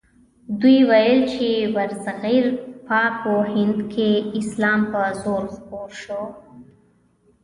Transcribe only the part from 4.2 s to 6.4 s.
اسلام په زور خپور شو.